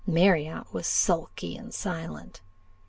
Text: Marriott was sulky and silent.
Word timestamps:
Marriott 0.07 0.73
was 0.73 0.87
sulky 0.87 1.55
and 1.55 1.71
silent. 1.75 2.41